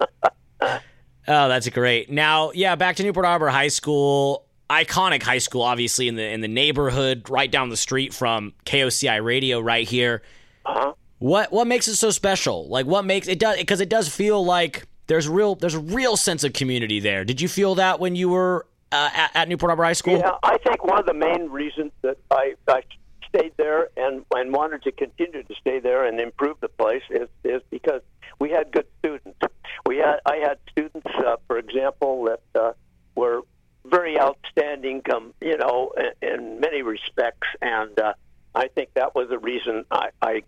oh, 0.60 0.78
that's 1.26 1.68
great. 1.68 2.10
Now, 2.10 2.52
yeah, 2.52 2.76
back 2.76 2.96
to 2.96 3.02
Newport 3.02 3.26
Harbor 3.26 3.48
High 3.48 3.68
School. 3.68 4.44
Iconic 4.70 5.22
high 5.22 5.38
school, 5.38 5.62
obviously 5.62 6.08
in 6.08 6.14
the 6.14 6.28
in 6.28 6.42
the 6.42 6.48
neighborhood, 6.48 7.30
right 7.30 7.50
down 7.50 7.70
the 7.70 7.76
street 7.76 8.12
from 8.12 8.52
KOCI 8.66 9.24
Radio, 9.24 9.60
right 9.60 9.88
here. 9.88 10.22
Uh-huh. 10.66 10.92
What 11.18 11.52
what 11.52 11.66
makes 11.66 11.88
it 11.88 11.96
so 11.96 12.10
special? 12.10 12.68
Like, 12.68 12.86
what 12.86 13.04
makes 13.04 13.28
it 13.28 13.38
does 13.38 13.56
because 13.58 13.80
it 13.80 13.88
does 13.88 14.08
feel 14.08 14.44
like 14.44 14.86
there's 15.08 15.28
real 15.28 15.54
there's 15.56 15.74
a 15.74 15.80
real 15.80 16.16
sense 16.16 16.44
of 16.44 16.52
community 16.52 17.00
there. 17.00 17.24
Did 17.24 17.40
you 17.40 17.48
feel 17.48 17.74
that 17.76 17.98
when 17.98 18.14
you 18.14 18.28
were 18.28 18.66
uh, 18.92 19.10
at, 19.12 19.30
at, 19.34 19.48
Newport 19.48 19.70
Harbor 19.70 19.84
High 19.84 19.94
School? 19.94 20.18
Yeah, 20.18 20.36
I 20.42 20.58
think 20.58 20.84
one 20.84 20.98
of 20.98 21.06
the 21.06 21.14
main 21.14 21.50
reasons 21.50 21.92
that 22.02 22.18
I, 22.30 22.54
I 22.68 22.82
stayed 23.28 23.52
there 23.56 23.88
and, 23.96 24.24
and 24.34 24.52
wanted 24.52 24.82
to 24.84 24.92
continue 24.92 25.42
to 25.42 25.54
stay 25.60 25.80
there 25.80 26.04
and 26.06 26.20
improve 26.20 26.58
the 26.60 26.68
place 26.68 27.02
is, 27.10 27.28
is 27.44 27.62
because 27.70 28.00
we 28.38 28.50
had 28.50 28.70
good 28.70 28.86
students. 28.98 29.38
We 29.86 29.98
had 29.98 30.20
I 30.24 30.36
had 30.36 30.58
students, 30.70 31.06
uh, 31.06 31.36
for 31.46 31.58
example, 31.58 32.24
that 32.24 32.60
uh, 32.60 32.72
were 33.14 33.42
very 33.84 34.18
outstanding, 34.18 35.02
um, 35.14 35.34
you 35.40 35.56
know, 35.56 35.92
in, 36.22 36.28
in 36.28 36.60
many 36.60 36.82
respects, 36.82 37.48
and 37.62 37.98
uh, 37.98 38.14
I 38.54 38.68
think 38.68 38.90
that 38.94 39.14
was 39.14 39.28
the 39.28 39.38
reason 39.38 39.84
I, 39.90 40.10
I 40.22 40.42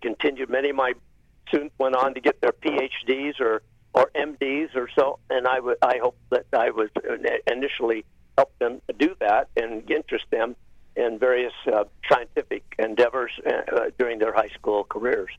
continued. 0.00 0.50
Many 0.50 0.70
of 0.70 0.76
my 0.76 0.94
students 1.48 1.74
went 1.78 1.94
on 1.94 2.14
to 2.14 2.20
get 2.20 2.40
their 2.40 2.52
PhDs 2.52 3.40
or 3.40 3.62
or 3.94 4.10
MDs 4.14 4.74
or 4.74 4.88
so, 4.96 5.18
and 5.28 5.46
I 5.46 5.58
I 5.82 5.98
hope 5.98 6.16
that 6.30 6.46
I 6.52 6.70
was 6.70 6.88
initially 7.46 8.04
helped 8.36 8.58
them 8.58 8.80
do 8.98 9.14
that 9.20 9.48
and 9.56 9.88
interest 9.90 10.24
them 10.30 10.56
in 10.96 11.18
various 11.18 11.52
uh, 11.72 11.84
scientific 12.10 12.64
endeavors 12.78 13.30
uh, 13.46 13.90
during 13.98 14.18
their 14.18 14.32
high 14.32 14.48
school 14.48 14.84
careers. 14.84 15.30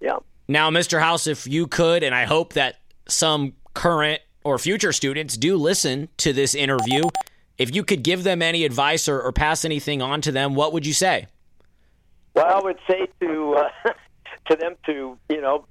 Yeah. 0.00 0.18
Now, 0.48 0.70
Mr. 0.70 1.00
House, 1.00 1.26
if 1.26 1.46
you 1.46 1.66
could, 1.66 2.02
and 2.02 2.14
I 2.14 2.24
hope 2.24 2.52
that 2.52 2.76
some 3.08 3.54
current 3.74 4.20
or 4.44 4.58
future 4.58 4.92
students 4.92 5.36
do 5.36 5.56
listen 5.56 6.08
to 6.18 6.32
this 6.32 6.54
interview, 6.54 7.02
if 7.58 7.74
you 7.74 7.84
could 7.84 8.02
give 8.02 8.22
them 8.22 8.42
any 8.42 8.64
advice 8.64 9.08
or, 9.08 9.20
or 9.20 9.32
pass 9.32 9.64
anything 9.64 10.02
on 10.02 10.20
to 10.22 10.32
them, 10.32 10.54
what 10.54 10.72
would 10.72 10.86
you 10.86 10.92
say? 10.92 11.26
Well, 12.36 12.46
I 12.46 12.60
would 12.62 12.78
say 12.88 13.08
to 13.20 13.54
uh, 13.54 13.92
to 14.50 14.56
them 14.56 14.74
to 14.84 15.18
you 15.30 15.40
know 15.40 15.64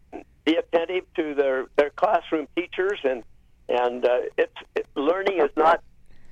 be 0.46 0.56
attentive 0.56 1.06
to 1.16 1.36
their 1.36 1.68
their 1.78 1.92
classroom 1.92 2.48
teachers 2.56 3.00
and 3.04 3.24
and 3.70 4.04
uh, 4.04 4.18
it's 4.36 4.56
it, 4.76 4.88
learning 4.96 5.42
is 5.42 5.52
not 5.56 5.84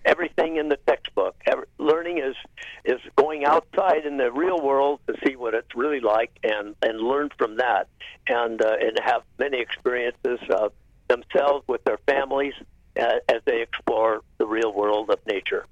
everything 0.05 0.57
in 0.57 0.69
the 0.69 0.77
textbook. 0.87 1.35
Every, 1.45 1.65
learning 1.77 2.17
is 2.17 2.35
is 2.83 2.99
going 3.15 3.45
outside 3.45 4.07
in 4.07 4.17
the 4.17 4.31
real 4.31 4.59
world 4.59 5.01
to 5.05 5.13
see 5.23 5.35
what 5.35 5.53
it's 5.53 5.75
really 5.75 5.99
like 5.99 6.31
and 6.43 6.75
and 6.81 6.99
learn 6.99 7.29
from 7.37 7.57
that 7.57 7.87
and 8.27 8.59
uh, 8.59 8.75
and 8.81 8.99
have 9.05 9.21
many 9.37 9.61
experiences 9.61 10.39
themselves 11.09 11.63
with 11.67 11.83
their 11.83 11.99
families 12.07 12.55
uh, 12.99 13.19
as 13.29 13.41
they 13.45 13.61
explore 13.61 14.21
the 14.39 14.47
real 14.47 14.73
world 14.73 15.11
of 15.11 15.19
nature. 15.27 15.67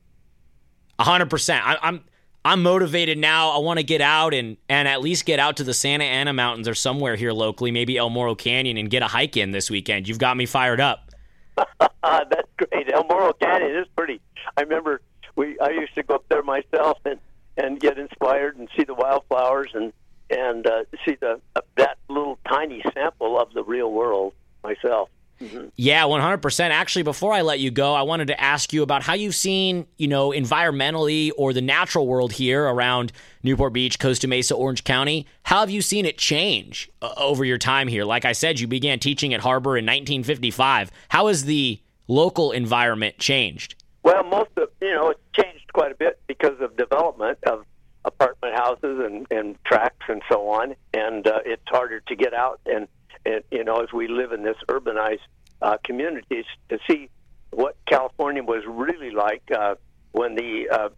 A 0.99 1.03
hundred 1.03 1.31
percent. 1.31 1.63
I'm 1.65 2.03
I'm 2.43 2.63
motivated 2.63 3.17
now. 3.17 3.51
I 3.51 3.59
want 3.59 3.77
to 3.77 3.83
get 3.83 4.01
out 4.01 4.33
and 4.33 4.57
and 4.67 4.87
at 4.87 5.01
least 5.01 5.25
get 5.25 5.39
out 5.39 5.57
to 5.57 5.63
the 5.63 5.73
Santa 5.73 6.05
Ana 6.05 6.33
Mountains 6.33 6.67
or 6.67 6.73
somewhere 6.73 7.15
here 7.15 7.31
locally, 7.31 7.71
maybe 7.71 7.97
El 7.97 8.09
Morro 8.09 8.33
Canyon, 8.33 8.77
and 8.77 8.89
get 8.89 9.03
a 9.03 9.07
hike 9.07 9.37
in 9.37 9.51
this 9.51 9.69
weekend. 9.69 10.07
You've 10.07 10.17
got 10.17 10.35
me 10.35 10.45
fired 10.45 10.81
up. 10.81 11.11
That's 12.03 12.49
great. 12.57 12.91
El 12.91 13.03
Morro 13.05 13.33
Canyon 13.33 13.75
is 13.75 13.87
pretty. 13.95 14.19
I 14.57 14.61
remember 14.61 15.01
we 15.35 15.59
I 15.59 15.69
used 15.69 15.93
to 15.95 16.03
go 16.03 16.15
up 16.15 16.25
there 16.29 16.41
myself 16.41 16.97
and 17.05 17.19
and 17.57 17.79
get 17.79 17.99
inspired 17.99 18.57
and 18.57 18.67
see 18.75 18.85
the 18.85 18.95
wildflowers 18.95 19.69
and 19.75 19.93
and 20.31 20.65
uh, 20.65 20.83
see 21.05 21.17
the 21.19 21.39
uh, 21.55 21.61
that 21.77 21.97
little 22.09 22.39
tiny 22.49 22.83
sample 22.93 23.39
of 23.39 23.53
the 23.53 23.63
real 23.63 23.91
world 23.91 24.33
myself. 24.63 25.09
Mm-hmm. 25.41 25.69
Yeah, 25.75 26.03
100%. 26.03 26.69
Actually, 26.69 27.03
before 27.03 27.33
I 27.33 27.41
let 27.41 27.59
you 27.59 27.71
go, 27.71 27.95
I 27.95 28.03
wanted 28.03 28.27
to 28.27 28.39
ask 28.39 28.71
you 28.71 28.83
about 28.83 29.01
how 29.01 29.13
you've 29.13 29.35
seen, 29.35 29.87
you 29.97 30.07
know, 30.07 30.29
environmentally 30.29 31.31
or 31.35 31.51
the 31.51 31.61
natural 31.61 32.05
world 32.05 32.33
here 32.33 32.63
around 32.63 33.11
Newport 33.41 33.73
Beach, 33.73 33.97
Costa 33.97 34.27
Mesa, 34.27 34.55
Orange 34.55 34.83
County. 34.83 35.25
How 35.43 35.61
have 35.61 35.71
you 35.71 35.81
seen 35.81 36.05
it 36.05 36.17
change 36.17 36.91
uh, 37.01 37.13
over 37.17 37.43
your 37.43 37.57
time 37.57 37.87
here? 37.87 38.05
Like 38.05 38.23
I 38.23 38.33
said, 38.33 38.59
you 38.59 38.67
began 38.67 38.99
teaching 38.99 39.33
at 39.33 39.41
Harbor 39.41 39.77
in 39.77 39.85
1955. 39.85 40.91
How 41.09 41.27
has 41.27 41.45
the 41.45 41.79
local 42.07 42.51
environment 42.51 43.17
changed? 43.17 43.75
Well, 44.03 44.23
most 44.23 44.51
of, 44.57 44.69
you 44.81 44.93
know, 44.93 45.09
it's 45.09 45.21
changed 45.33 45.73
quite 45.73 45.91
a 45.91 45.95
bit 45.95 46.19
because 46.27 46.59
of 46.59 46.77
development 46.77 47.39
of 47.47 47.65
apartment 48.05 48.55
houses 48.55 48.99
and, 49.03 49.27
and 49.31 49.63
tracks 49.63 50.05
and 50.07 50.21
so 50.29 50.47
on. 50.49 50.75
And 50.93 51.27
uh, 51.27 51.39
it's 51.45 51.63
harder 51.67 51.99
to 52.01 52.15
get 52.15 52.33
out 52.33 52.59
and 52.65 52.87
and, 53.25 53.43
you 53.51 53.63
know, 53.63 53.81
as 53.81 53.91
we 53.93 54.07
live 54.07 54.31
in 54.31 54.43
this 54.43 54.57
urbanized 54.67 55.19
uh, 55.61 55.77
communities, 55.83 56.45
to 56.69 56.79
see 56.89 57.09
what 57.51 57.75
California 57.85 58.43
was 58.43 58.63
really 58.67 59.11
like 59.11 59.43
uh, 59.51 59.75
when 60.11 60.35
the 60.35 60.69
uh, 60.69 60.89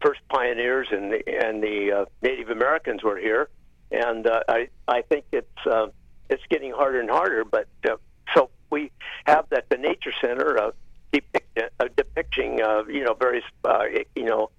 first 0.00 0.20
pioneers 0.28 0.88
and 0.90 1.12
the, 1.12 1.22
and 1.26 1.62
the 1.62 1.92
uh, 1.92 2.04
Native 2.22 2.50
Americans 2.50 3.02
were 3.02 3.18
here, 3.18 3.48
and 3.90 4.26
uh, 4.26 4.42
I 4.48 4.68
I 4.88 5.02
think 5.02 5.24
it's 5.32 5.66
uh, 5.66 5.88
it's 6.28 6.42
getting 6.48 6.72
harder 6.72 7.00
and 7.00 7.10
harder. 7.10 7.44
But 7.44 7.68
uh, 7.88 7.96
so 8.34 8.50
we 8.70 8.90
have 9.26 9.46
that 9.50 9.68
the 9.68 9.76
Nature 9.76 10.12
Center 10.20 10.58
uh, 10.58 10.70
depict, 11.12 11.58
uh, 11.58 11.84
depicting 11.96 12.62
uh, 12.62 12.84
you 12.88 13.04
know 13.04 13.14
various 13.14 13.44
uh, 13.64 13.84
you 14.14 14.24
know 14.24 14.50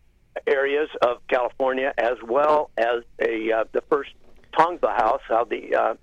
areas 0.48 0.90
of 1.02 1.26
California 1.28 1.94
as 1.98 2.18
well 2.26 2.70
as 2.78 3.04
a 3.20 3.52
uh, 3.52 3.64
the 3.72 3.82
first 3.90 4.12
Tongva 4.54 4.96
House, 4.96 5.22
how 5.28 5.46
the 5.46 5.76
uh, 5.76 5.94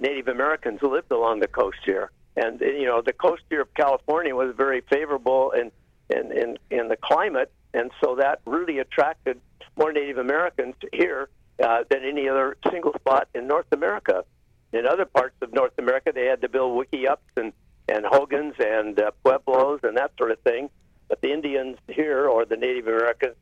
Native 0.00 0.28
Americans 0.28 0.78
who 0.80 0.92
lived 0.92 1.12
along 1.12 1.40
the 1.40 1.48
coast 1.48 1.78
here, 1.84 2.10
and 2.36 2.60
you 2.60 2.86
know 2.86 3.02
the 3.02 3.12
coast 3.12 3.42
here 3.50 3.62
of 3.62 3.74
California 3.74 4.34
was 4.34 4.54
very 4.56 4.82
favorable 4.90 5.52
in 5.52 5.70
in 6.10 6.32
in, 6.32 6.58
in 6.70 6.88
the 6.88 6.96
climate, 6.96 7.52
and 7.72 7.90
so 8.02 8.16
that 8.16 8.40
really 8.46 8.78
attracted 8.78 9.40
more 9.76 9.92
Native 9.92 10.18
Americans 10.18 10.74
here 10.92 11.28
uh, 11.62 11.84
than 11.90 12.04
any 12.04 12.28
other 12.28 12.56
single 12.70 12.92
spot 12.94 13.28
in 13.34 13.46
North 13.46 13.70
America. 13.72 14.24
In 14.72 14.86
other 14.86 15.04
parts 15.04 15.36
of 15.40 15.52
North 15.52 15.72
America, 15.78 16.10
they 16.12 16.26
had 16.26 16.40
to 16.40 16.48
build 16.48 16.76
wickiups 16.76 17.16
and 17.36 17.52
and 17.88 18.04
hogans 18.06 18.54
and 18.58 18.98
uh, 18.98 19.10
pueblos 19.22 19.80
and 19.82 19.96
that 19.96 20.12
sort 20.16 20.30
of 20.30 20.38
thing, 20.40 20.70
but 21.08 21.20
the 21.20 21.32
Indians 21.32 21.76
here 21.88 22.26
or 22.26 22.46
the 22.46 22.56
Native 22.56 22.86
Americans, 22.86 23.36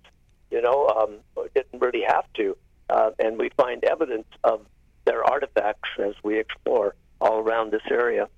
you 0.51 0.61
know, 0.61 0.89
um, 0.89 1.47
didn't 1.55 1.81
really 1.81 2.03
have 2.07 2.25
to, 2.35 2.57
uh, 2.91 3.11
and 3.21 3.39
we 3.39 3.51
find 3.57 3.85
evidence 3.85 4.27
of 4.43 4.67
their 5.05 5.25
artifacts 5.25 5.89
as 5.99 6.15
we 6.23 6.39
explore 6.39 6.95
all 7.21 7.39
around 7.39 7.73
this 7.73 7.83
area. 7.91 8.29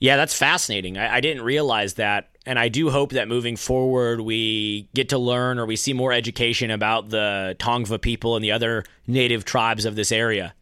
Yeah, 0.00 0.16
that's 0.16 0.34
fascinating. 0.34 0.96
I, 0.96 1.16
I, 1.16 1.20
didn't 1.20 1.42
realize 1.42 1.94
that. 1.94 2.30
And 2.46 2.58
I 2.58 2.68
do 2.68 2.88
hope 2.88 3.10
that 3.12 3.28
moving 3.28 3.56
forward, 3.56 4.20
we 4.20 4.88
get 4.94 5.08
to 5.10 5.18
learn 5.18 5.58
or 5.58 5.66
we 5.66 5.76
see 5.76 5.92
more 5.92 6.12
education 6.12 6.70
about 6.70 7.10
the 7.10 7.56
Tongva 7.58 8.00
people 8.00 8.36
and 8.36 8.44
the 8.44 8.52
other 8.52 8.84
native 9.06 9.44
tribes 9.44 9.84
of 9.84 9.96
this 9.96 10.12
area. 10.12 10.54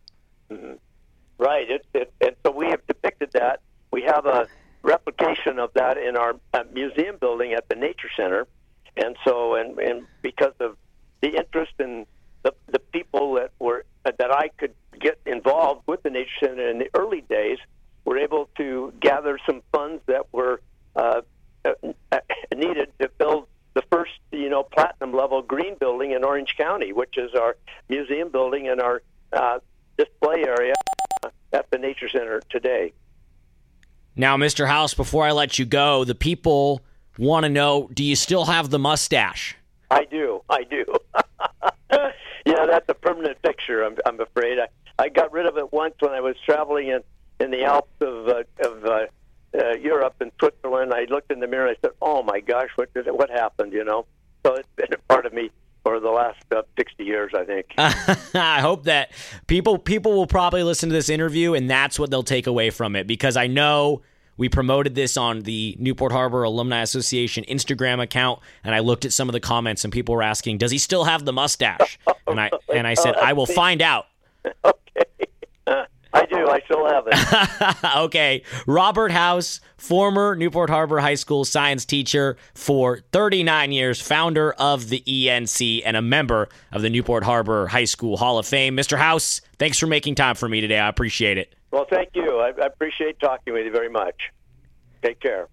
Mm-hmm. 0.51 0.75
Right. 1.39 1.71
It, 1.71 1.87
it, 1.93 2.13
and 2.21 2.35
so 2.45 2.51
we 2.51 2.67
have 2.71 2.85
depicted 2.87 3.33
that. 3.33 3.61
We 3.91 4.03
have 4.03 4.25
a 4.27 4.49
replication 4.83 5.59
of 5.59 5.71
that 5.75 5.99
in 5.99 6.17
our 6.17 6.37
uh, 6.55 6.65
museum 6.73 7.19
building 7.21 7.53
at 7.53 7.69
the 7.69 7.75
Nature 7.75 8.09
Center. 8.17 8.47
And 8.97 9.17
so, 9.25 9.55
and, 9.55 9.79
and 9.79 10.07
because 10.23 10.55
of 10.61 10.77
the 11.21 11.37
interest 11.37 11.73
in 11.79 12.07
the, 12.43 12.55
the 12.69 12.79
people 12.79 13.35
that 13.35 13.51
were 13.59 13.85
that 14.05 14.31
I 14.33 14.49
could 14.57 14.73
get 14.99 15.19
involved 15.27 15.83
with 15.87 16.03
the 16.05 16.11
Nature 16.11 16.31
Center 16.41 16.71
in 16.71 16.79
the 16.79 16.89
early 16.95 17.21
days, 17.23 17.59
were 18.07 18.17
able 18.17 18.49
to 18.57 18.95
gather 19.01 19.39
some 19.45 19.61
funds 19.73 20.01
that 20.07 20.33
were 20.33 20.61
uh, 20.95 21.21
uh, 21.65 22.19
needed 22.55 22.93
to 23.01 23.11
build 23.19 23.49
the 23.75 23.83
first, 23.91 24.13
you 24.33 24.49
know, 24.49 24.63
platinum 24.63 25.13
level 25.13 25.43
green 25.43 25.75
building 25.79 26.13
in 26.13 26.25
Orange 26.25 26.55
County, 26.77 26.93
which 26.93 27.17
is 27.17 27.35
our 27.35 27.57
museum 27.89 28.31
building 28.31 28.69
and 28.69 28.81
our 28.81 29.03
uh, 29.33 29.59
display 29.97 30.45
area 30.47 30.75
at 31.53 31.71
the 31.71 31.79
Nature 31.79 32.09
Center 32.09 32.41
today. 32.51 32.93
Now, 34.15 34.37
Mr. 34.37 34.67
House, 34.67 34.93
before 34.93 35.25
I 35.25 35.33
let 35.33 35.59
you 35.59 35.65
go, 35.65 36.05
the 36.05 36.15
people 36.15 36.83
want 37.19 37.45
to 37.45 37.49
know: 37.49 37.89
Do 37.95 38.05
you 38.05 38.15
still 38.15 38.45
have 38.45 38.69
the 38.71 38.79
mustache? 38.79 39.57
I 39.91 40.05
do. 40.05 40.43
I 40.51 40.65
do. 40.65 40.85
yeah, 41.91 42.67
that's 42.67 42.89
a 42.89 42.95
permanent 42.95 43.41
picture. 43.43 43.83
I'm, 43.83 43.97
I'm 44.05 44.21
afraid. 44.21 44.59
I, 44.59 44.67
I 44.99 45.09
got 45.09 45.33
rid 45.33 45.47
of 45.47 45.57
it 45.57 45.73
once 45.73 45.95
when 46.01 46.13
I 46.13 46.21
was 46.21 46.37
traveling 46.45 46.89
in 46.89 47.01
in 47.41 47.51
the 47.51 47.65
Alps 47.65 47.93
of 48.01 48.29
uh, 48.29 48.43
of 48.69 48.85
uh, 48.85 49.07
uh, 49.59 49.73
Europe 49.81 50.17
and 50.21 50.31
Switzerland. 50.39 50.93
I 50.93 51.05
looked 51.05 51.33
in 51.33 51.41
the 51.41 51.47
mirror. 51.47 51.69
and 51.69 51.77
I 51.77 51.89
said, 51.89 51.97
"Oh 52.03 52.23
my 52.23 52.41
gosh, 52.41 52.69
what 52.77 52.93
did 52.93 53.07
what 53.07 53.31
happened?" 53.31 53.73
You 53.73 53.85
know. 53.85 54.07
So 54.45 54.55
it's 54.55 54.69
been 54.77 54.93
a 54.93 54.99
part 55.13 55.25
of 55.27 55.33
me 55.33 55.51
for 55.87 56.01
the 56.01 56.11
last 56.11 56.43
uh, 56.51 56.63
60 56.77 57.05
years, 57.05 57.33
I 57.33 57.45
think. 57.45 57.67
I 57.79 58.61
hope 58.61 58.85
that 58.85 59.13
people 59.47 59.79
people 59.79 60.15
will 60.15 60.27
probably 60.27 60.65
listen 60.65 60.89
to 60.89 60.93
this 60.93 61.09
interview 61.09 61.55
and 61.55 61.71
that's 61.71 61.97
what 61.97 62.11
they'll 62.11 62.25
take 62.25 62.49
away 62.49 62.71
from 62.71 62.97
it 62.97 63.07
because 63.07 63.37
I 63.37 63.47
know 63.47 64.03
we 64.37 64.49
promoted 64.49 64.97
this 64.97 65.17
on 65.17 65.43
the 65.43 65.77
Newport 65.79 66.11
Harbor 66.11 66.43
Alumni 66.43 66.83
Association 66.83 67.45
Instagram 67.49 68.03
account, 68.03 68.41
and 68.65 68.75
I 68.75 68.81
looked 68.81 69.05
at 69.05 69.13
some 69.13 69.29
of 69.29 69.33
the 69.33 69.41
comments, 69.41 69.83
and 69.83 69.91
people 69.91 70.15
were 70.15 70.23
asking, 70.23 70.59
"Does 70.59 70.71
he 70.71 70.77
still 70.77 71.05
have 71.05 71.25
the 71.25 71.33
mustache?" 71.33 71.99
And 72.27 72.41
I 72.41 72.51
and 72.75 72.87
I 72.87 72.95
said, 72.95 73.15
"I 73.15 73.33
will 73.33 73.47
find 73.47 73.81
out." 73.81 74.07
Okay. 74.65 75.06
I 76.17 76.27
do. 76.27 76.49
I 76.49 76.61
still 76.65 76.89
have 76.89 77.05
it. 77.07 77.85
okay. 78.05 78.43
Robert 78.67 79.11
House, 79.11 79.61
former 79.77 80.35
Newport 80.35 80.71
Harbor 80.71 80.99
High 80.99 81.15
School 81.15 81.45
science 81.45 81.85
teacher 81.85 82.37
for 82.55 83.01
39 83.13 83.73
years, 83.73 84.01
founder 84.01 84.53
of 84.53 84.89
the 84.89 85.03
ENC, 85.07 85.83
and 85.85 85.97
a 85.97 86.03
member 86.03 86.49
of 86.73 86.83
the 86.83 86.91
Newport 86.91 87.25
Harbor 87.25 87.67
High 87.67 87.85
School 87.85 88.17
Hall 88.17 88.39
of 88.39 88.47
Fame. 88.47 88.77
Mr. 88.77 88.97
House, 88.97 89.41
thanks 89.59 89.79
for 89.79 89.87
making 89.87 90.15
time 90.15 90.37
for 90.37 90.49
me 90.49 90.61
today. 90.61 90.79
I 90.79 90.89
appreciate 90.89 91.39
it. 91.39 91.55
Well, 91.71 91.87
thank 91.91 92.11
you. 92.15 92.39
I, 92.39 92.53
I 92.63 92.67
appreciate 92.67 93.21
talking 93.21 93.53
with 93.53 93.67
you 93.67 93.73
very 93.73 93.91
much. 93.91 94.15
Take 95.03 95.21
care. 95.21 95.49